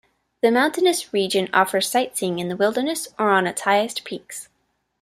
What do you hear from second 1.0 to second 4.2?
region offers sightseeing in the wilderness or on its highest